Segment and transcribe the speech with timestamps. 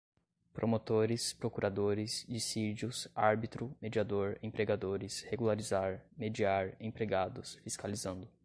[0.51, 8.27] promotores, procuradores, dissídios, árbitro, mediador, empregadores, regularizar, mediar, empregados, fiscalizando